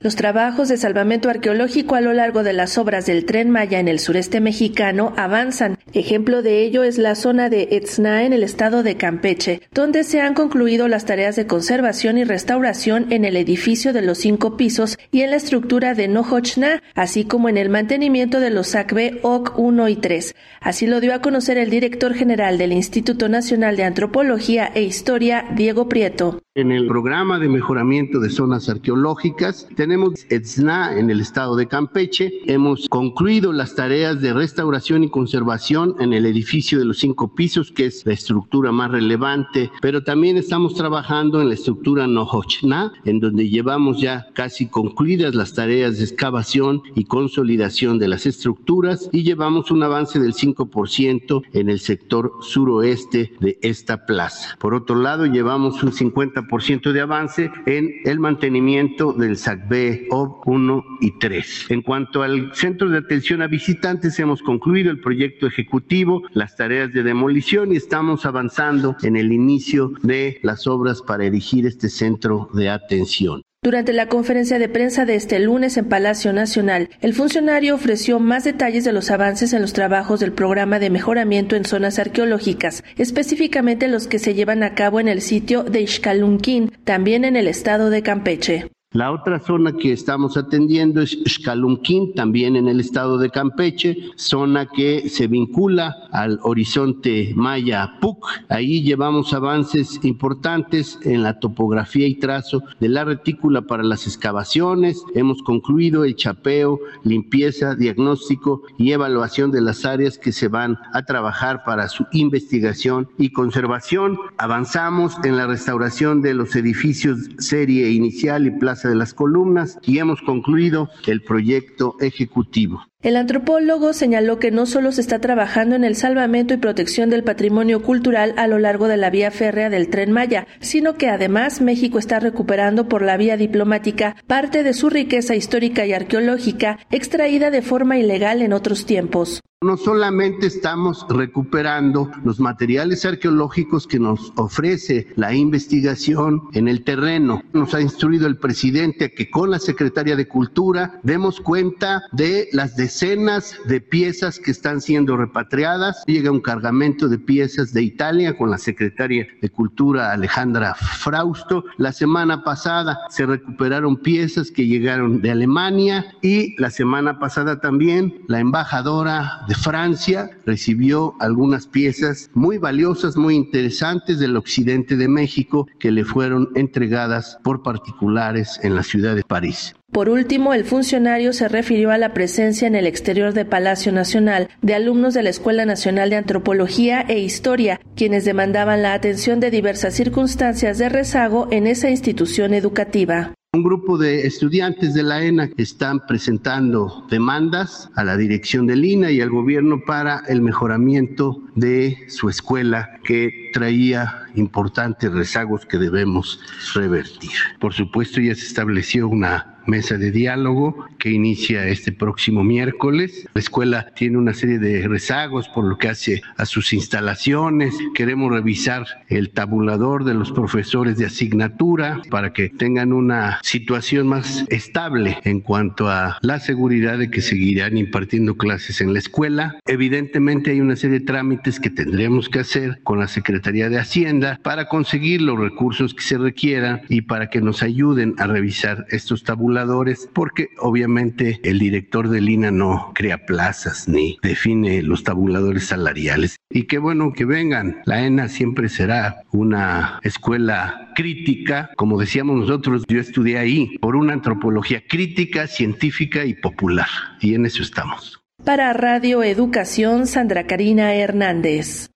Los 0.00 0.14
trabajos 0.14 0.68
de 0.68 0.76
salvamento 0.76 1.28
arqueológico 1.28 1.96
a 1.96 2.00
lo 2.00 2.12
largo 2.12 2.44
de 2.44 2.52
las 2.52 2.78
obras 2.78 3.04
del 3.06 3.24
tren 3.24 3.50
Maya 3.50 3.80
en 3.80 3.88
el 3.88 3.98
sureste 3.98 4.40
mexicano 4.40 5.12
avanzan. 5.16 5.76
Ejemplo 5.92 6.40
de 6.40 6.62
ello 6.62 6.84
es 6.84 6.98
la 6.98 7.16
zona 7.16 7.50
de 7.50 7.66
Etzna 7.72 8.22
en 8.22 8.32
el 8.32 8.44
estado 8.44 8.84
de 8.84 8.96
Campeche, 8.96 9.60
donde 9.72 10.04
se 10.04 10.20
han 10.20 10.34
concluido 10.34 10.86
las 10.86 11.04
tareas 11.04 11.34
de 11.34 11.48
conservación 11.48 12.16
y 12.16 12.22
restauración 12.22 13.10
en 13.10 13.24
el 13.24 13.36
edificio 13.36 13.92
de 13.92 14.02
los 14.02 14.18
cinco 14.18 14.56
pisos 14.56 14.96
y 15.10 15.22
en 15.22 15.30
la 15.30 15.36
estructura 15.36 15.94
de 15.94 16.06
Nohochna, 16.06 16.80
así 16.94 17.24
como 17.24 17.48
en 17.48 17.56
el 17.56 17.68
mantenimiento 17.68 18.38
de 18.38 18.50
los 18.50 18.68
SACB 18.68 19.18
OC 19.22 19.58
1 19.58 19.88
y 19.88 19.96
3. 19.96 20.36
Así 20.60 20.86
lo 20.86 21.00
dio 21.00 21.12
a 21.12 21.22
conocer 21.22 21.58
el 21.58 21.70
director 21.70 22.14
general 22.14 22.56
del 22.56 22.72
Instituto 22.72 23.28
Nacional 23.28 23.76
de 23.76 23.82
Antropología 23.82 24.70
e 24.72 24.82
Historia, 24.82 25.44
Diego 25.56 25.88
Prieto. 25.88 26.38
En 26.58 26.72
el 26.72 26.88
programa 26.88 27.38
de 27.38 27.48
mejoramiento 27.48 28.18
de 28.18 28.30
zonas 28.30 28.68
arqueológicas 28.68 29.68
tenemos 29.76 30.26
ETSNA 30.28 30.98
en 30.98 31.08
el 31.08 31.20
estado 31.20 31.54
de 31.54 31.68
Campeche. 31.68 32.40
Hemos 32.46 32.88
concluido 32.88 33.52
las 33.52 33.76
tareas 33.76 34.20
de 34.20 34.32
restauración 34.32 35.04
y 35.04 35.08
conservación 35.08 35.94
en 36.00 36.12
el 36.12 36.26
edificio 36.26 36.80
de 36.80 36.84
los 36.84 36.98
cinco 36.98 37.32
pisos, 37.32 37.70
que 37.70 37.86
es 37.86 38.04
la 38.06 38.12
estructura 38.14 38.72
más 38.72 38.90
relevante, 38.90 39.70
pero 39.80 40.02
también 40.02 40.36
estamos 40.36 40.74
trabajando 40.74 41.40
en 41.40 41.46
la 41.46 41.54
estructura 41.54 42.08
Nohochna, 42.08 42.92
en 43.04 43.20
donde 43.20 43.48
llevamos 43.48 44.00
ya 44.00 44.26
casi 44.34 44.66
concluidas 44.66 45.36
las 45.36 45.54
tareas 45.54 45.98
de 45.98 46.06
excavación 46.06 46.82
y 46.96 47.04
consolidación 47.04 48.00
de 48.00 48.08
las 48.08 48.26
estructuras 48.26 49.08
y 49.12 49.22
llevamos 49.22 49.70
un 49.70 49.84
avance 49.84 50.18
del 50.18 50.34
5% 50.34 51.40
en 51.52 51.68
el 51.68 51.78
sector 51.78 52.32
suroeste 52.40 53.32
de 53.38 53.60
esta 53.62 54.06
plaza. 54.06 54.56
Por 54.58 54.74
otro 54.74 54.96
lado, 54.96 55.24
llevamos 55.24 55.80
un 55.84 55.92
50 55.92 56.47
ciento 56.62 56.92
de 56.92 57.00
avance 57.00 57.50
en 57.66 57.90
el 58.04 58.18
mantenimiento 58.18 59.12
del 59.12 59.36
SACB 59.36 60.08
OB 60.10 60.42
1 60.46 60.84
y 61.00 61.18
3. 61.18 61.66
En 61.70 61.82
cuanto 61.82 62.22
al 62.22 62.54
centro 62.54 62.88
de 62.88 62.98
atención 62.98 63.42
a 63.42 63.46
visitantes, 63.46 64.18
hemos 64.18 64.42
concluido 64.42 64.90
el 64.90 65.00
proyecto 65.00 65.46
ejecutivo, 65.46 66.22
las 66.32 66.56
tareas 66.56 66.92
de 66.92 67.02
demolición 67.02 67.72
y 67.72 67.76
estamos 67.76 68.26
avanzando 68.26 68.96
en 69.02 69.16
el 69.16 69.32
inicio 69.32 69.92
de 70.02 70.40
las 70.42 70.66
obras 70.66 71.02
para 71.02 71.24
erigir 71.24 71.66
este 71.66 71.88
centro 71.88 72.48
de 72.52 72.70
atención. 72.70 73.42
Durante 73.60 73.92
la 73.92 74.06
conferencia 74.06 74.60
de 74.60 74.68
prensa 74.68 75.04
de 75.04 75.16
este 75.16 75.40
lunes 75.40 75.76
en 75.76 75.88
Palacio 75.88 76.32
Nacional, 76.32 76.90
el 77.00 77.12
funcionario 77.12 77.74
ofreció 77.74 78.20
más 78.20 78.44
detalles 78.44 78.84
de 78.84 78.92
los 78.92 79.10
avances 79.10 79.52
en 79.52 79.60
los 79.60 79.72
trabajos 79.72 80.20
del 80.20 80.32
programa 80.32 80.78
de 80.78 80.90
mejoramiento 80.90 81.56
en 81.56 81.64
zonas 81.64 81.98
arqueológicas, 81.98 82.84
específicamente 82.96 83.88
los 83.88 84.06
que 84.06 84.20
se 84.20 84.34
llevan 84.34 84.62
a 84.62 84.76
cabo 84.76 85.00
en 85.00 85.08
el 85.08 85.20
sitio 85.20 85.64
de 85.64 85.80
Ixcalunquín, 85.80 86.70
también 86.84 87.24
en 87.24 87.34
el 87.34 87.48
estado 87.48 87.90
de 87.90 88.02
Campeche. 88.04 88.70
La 88.92 89.12
otra 89.12 89.38
zona 89.38 89.72
que 89.72 89.92
estamos 89.92 90.38
atendiendo 90.38 91.02
es 91.02 91.18
Xcalunquín, 91.26 92.14
también 92.14 92.56
en 92.56 92.68
el 92.68 92.80
estado 92.80 93.18
de 93.18 93.28
Campeche, 93.28 93.98
zona 94.16 94.64
que 94.64 95.10
se 95.10 95.26
vincula 95.26 95.94
al 96.10 96.38
horizonte 96.42 97.34
Maya-Puc. 97.36 98.26
Ahí 98.48 98.82
llevamos 98.82 99.34
avances 99.34 100.02
importantes 100.04 100.98
en 101.02 101.22
la 101.22 101.38
topografía 101.38 102.06
y 102.06 102.14
trazo 102.14 102.62
de 102.80 102.88
la 102.88 103.04
retícula 103.04 103.60
para 103.60 103.82
las 103.82 104.06
excavaciones. 104.06 105.04
Hemos 105.14 105.42
concluido 105.42 106.04
el 106.04 106.16
chapeo, 106.16 106.80
limpieza, 107.04 107.74
diagnóstico 107.74 108.62
y 108.78 108.92
evaluación 108.92 109.50
de 109.50 109.60
las 109.60 109.84
áreas 109.84 110.16
que 110.16 110.32
se 110.32 110.48
van 110.48 110.78
a 110.94 111.02
trabajar 111.02 111.62
para 111.62 111.88
su 111.88 112.06
investigación 112.12 113.06
y 113.18 113.32
conservación. 113.32 114.18
Avanzamos 114.38 115.14
en 115.24 115.36
la 115.36 115.46
restauración 115.46 116.22
de 116.22 116.32
los 116.32 116.56
edificios 116.56 117.18
serie 117.36 117.90
inicial 117.90 118.46
y 118.46 118.50
plaza 118.52 118.77
de 118.86 118.94
las 118.94 119.14
Columnas 119.14 119.78
y 119.82 119.98
hemos 119.98 120.20
concluido 120.22 120.90
el 121.06 121.22
proyecto 121.22 121.96
ejecutivo. 122.00 122.82
El 123.00 123.16
antropólogo 123.16 123.92
señaló 123.92 124.38
que 124.38 124.50
no 124.50 124.66
solo 124.66 124.90
se 124.92 125.00
está 125.00 125.20
trabajando 125.20 125.76
en 125.76 125.84
el 125.84 125.94
salvamento 125.94 126.52
y 126.52 126.56
protección 126.56 127.10
del 127.10 127.24
patrimonio 127.24 127.80
cultural 127.80 128.34
a 128.36 128.46
lo 128.48 128.58
largo 128.58 128.88
de 128.88 128.96
la 128.96 129.08
vía 129.08 129.30
férrea 129.30 129.70
del 129.70 129.88
tren 129.88 130.10
Maya, 130.12 130.46
sino 130.60 130.94
que 130.94 131.08
además 131.08 131.60
México 131.60 131.98
está 131.98 132.20
recuperando 132.20 132.88
por 132.88 133.02
la 133.02 133.16
vía 133.16 133.36
diplomática 133.36 134.16
parte 134.26 134.62
de 134.62 134.74
su 134.74 134.90
riqueza 134.90 135.36
histórica 135.36 135.86
y 135.86 135.92
arqueológica 135.92 136.80
extraída 136.90 137.50
de 137.50 137.62
forma 137.62 137.98
ilegal 137.98 138.42
en 138.42 138.52
otros 138.52 138.84
tiempos. 138.84 139.42
No 139.60 139.76
solamente 139.76 140.46
estamos 140.46 141.04
recuperando 141.08 142.12
los 142.22 142.38
materiales 142.38 143.04
arqueológicos 143.04 143.88
que 143.88 143.98
nos 143.98 144.32
ofrece 144.36 145.08
la 145.16 145.34
investigación 145.34 146.42
en 146.52 146.68
el 146.68 146.84
terreno. 146.84 147.42
Nos 147.52 147.74
ha 147.74 147.80
instruido 147.80 148.28
el 148.28 148.36
presidente 148.36 149.06
a 149.06 149.08
que 149.08 149.28
con 149.28 149.50
la 149.50 149.58
Secretaría 149.58 150.14
de 150.14 150.28
Cultura 150.28 151.00
demos 151.02 151.40
cuenta 151.40 152.04
de 152.12 152.48
las 152.52 152.76
decenas 152.76 153.56
de 153.66 153.80
piezas 153.80 154.38
que 154.38 154.52
están 154.52 154.80
siendo 154.80 155.16
repatriadas. 155.16 156.04
Llega 156.06 156.30
un 156.30 156.40
cargamento 156.40 157.08
de 157.08 157.18
piezas 157.18 157.72
de 157.72 157.82
Italia 157.82 158.38
con 158.38 158.52
la 158.52 158.58
Secretaria 158.58 159.26
de 159.42 159.50
Cultura 159.50 160.12
Alejandra 160.12 160.74
Frausto. 160.74 161.64
La 161.78 161.90
semana 161.90 162.44
pasada 162.44 162.96
se 163.10 163.26
recuperaron 163.26 163.96
piezas 163.96 164.52
que 164.52 164.68
llegaron 164.68 165.20
de 165.20 165.32
Alemania 165.32 166.14
y 166.22 166.54
la 166.62 166.70
semana 166.70 167.18
pasada 167.18 167.60
también 167.60 168.22
la 168.28 168.38
embajadora 168.38 169.46
de 169.48 169.54
Francia 169.54 170.30
recibió 170.44 171.14
algunas 171.20 171.66
piezas 171.66 172.30
muy 172.34 172.58
valiosas, 172.58 173.16
muy 173.16 173.34
interesantes 173.34 174.18
del 174.18 174.36
occidente 174.36 174.96
de 174.96 175.08
México 175.08 175.66
que 175.78 175.90
le 175.90 176.04
fueron 176.04 176.50
entregadas 176.54 177.38
por 177.42 177.62
particulares 177.62 178.60
en 178.62 178.74
la 178.74 178.82
ciudad 178.82 179.16
de 179.16 179.22
París. 179.22 179.74
Por 179.90 180.10
último, 180.10 180.52
el 180.52 180.64
funcionario 180.64 181.32
se 181.32 181.48
refirió 181.48 181.90
a 181.90 181.96
la 181.96 182.12
presencia 182.12 182.68
en 182.68 182.74
el 182.74 182.86
exterior 182.86 183.32
de 183.32 183.46
Palacio 183.46 183.90
Nacional 183.90 184.50
de 184.60 184.74
alumnos 184.74 185.14
de 185.14 185.22
la 185.22 185.30
Escuela 185.30 185.64
Nacional 185.64 186.10
de 186.10 186.16
Antropología 186.16 187.00
e 187.00 187.18
Historia, 187.18 187.80
quienes 187.96 188.26
demandaban 188.26 188.82
la 188.82 188.92
atención 188.92 189.40
de 189.40 189.50
diversas 189.50 189.94
circunstancias 189.94 190.76
de 190.76 190.90
rezago 190.90 191.48
en 191.50 191.66
esa 191.66 191.88
institución 191.88 192.52
educativa. 192.52 193.32
Un 193.54 193.62
grupo 193.62 193.96
de 193.96 194.26
estudiantes 194.26 194.92
de 194.92 195.02
la 195.02 195.24
ENA 195.24 195.48
están 195.56 196.06
presentando 196.06 197.06
demandas 197.08 197.88
a 197.94 198.04
la 198.04 198.18
dirección 198.18 198.66
del 198.66 198.84
INA 198.84 199.10
y 199.10 199.22
al 199.22 199.30
gobierno 199.30 199.80
para 199.86 200.22
el 200.28 200.42
mejoramiento 200.42 201.42
de 201.54 201.96
su 202.08 202.28
escuela 202.28 203.00
que 203.04 203.48
traía 203.54 204.27
importantes 204.38 205.12
rezagos 205.12 205.66
que 205.66 205.78
debemos 205.78 206.40
revertir. 206.74 207.30
Por 207.60 207.74
supuesto, 207.74 208.20
ya 208.20 208.34
se 208.34 208.46
estableció 208.46 209.08
una 209.08 209.58
mesa 209.68 209.98
de 209.98 210.10
diálogo 210.10 210.86
que 210.98 211.10
inicia 211.10 211.66
este 211.66 211.92
próximo 211.92 212.42
miércoles. 212.42 213.28
La 213.34 213.40
escuela 213.40 213.92
tiene 213.94 214.16
una 214.16 214.34
serie 214.34 214.58
de 214.58 214.88
rezagos 214.88 215.48
por 215.48 215.64
lo 215.64 215.76
que 215.76 215.88
hace 215.88 216.22
a 216.36 216.46
sus 216.46 216.72
instalaciones. 216.72 217.76
Queremos 217.94 218.32
revisar 218.32 218.86
el 219.08 219.30
tabulador 219.30 220.04
de 220.04 220.14
los 220.14 220.32
profesores 220.32 220.96
de 220.96 221.06
asignatura 221.06 222.00
para 222.10 222.32
que 222.32 222.48
tengan 222.48 222.92
una 222.92 223.38
situación 223.42 224.08
más 224.08 224.44
estable 224.48 225.18
en 225.24 225.40
cuanto 225.40 225.88
a 225.88 226.18
la 226.22 226.40
seguridad 226.40 226.98
de 226.98 227.10
que 227.10 227.20
seguirán 227.20 227.76
impartiendo 227.76 228.36
clases 228.36 228.80
en 228.80 228.94
la 228.94 228.98
escuela. 228.98 229.58
Evidentemente 229.66 230.50
hay 230.50 230.60
una 230.60 230.76
serie 230.76 231.00
de 231.00 231.04
trámites 231.04 231.60
que 231.60 231.70
tendremos 231.70 232.28
que 232.28 232.40
hacer 232.40 232.80
con 232.82 232.98
la 232.98 233.08
Secretaría 233.08 233.68
de 233.68 233.78
Hacienda 233.78 234.27
para 234.36 234.68
conseguir 234.68 235.22
los 235.22 235.38
recursos 235.38 235.94
que 235.94 236.02
se 236.02 236.18
requieran 236.18 236.82
y 236.88 237.02
para 237.02 237.30
que 237.30 237.40
nos 237.40 237.62
ayuden 237.62 238.14
a 238.18 238.26
revisar 238.26 238.86
estos 238.90 239.24
tabuladores 239.24 240.08
porque 240.12 240.48
obviamente 240.58 241.40
el 241.42 241.58
director 241.58 242.08
de 242.08 242.20
Lina 242.20 242.50
no 242.50 242.92
crea 242.94 243.24
plazas 243.26 243.88
ni 243.88 244.18
define 244.22 244.82
los 244.82 245.04
tabuladores 245.04 245.66
salariales. 245.66 246.36
Y 246.50 246.64
qué 246.64 246.78
bueno 246.78 247.12
que 247.12 247.24
vengan. 247.24 247.82
La 247.84 248.04
ENA 248.04 248.28
siempre 248.28 248.68
será 248.68 249.22
una 249.32 250.00
escuela 250.02 250.92
crítica, 250.94 251.70
como 251.76 251.98
decíamos 251.98 252.36
nosotros, 252.36 252.84
yo 252.88 253.00
estudié 253.00 253.38
ahí, 253.38 253.78
por 253.78 253.96
una 253.96 254.14
antropología 254.14 254.82
crítica, 254.86 255.46
científica 255.46 256.24
y 256.24 256.34
popular. 256.34 256.88
Y 257.20 257.34
en 257.34 257.46
eso 257.46 257.62
estamos. 257.62 258.20
Para 258.44 258.72
Radio 258.72 259.22
Educación, 259.22 260.06
Sandra 260.06 260.46
Karina 260.46 260.94
Hernández. 260.94 261.90